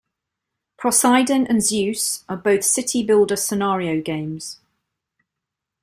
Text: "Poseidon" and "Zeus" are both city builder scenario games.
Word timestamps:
"Poseidon" 0.81 1.45
and 1.45 1.61
"Zeus" 1.61 2.23
are 2.27 2.35
both 2.35 2.63
city 2.65 3.03
builder 3.03 3.35
scenario 3.35 4.01
games. 4.01 4.59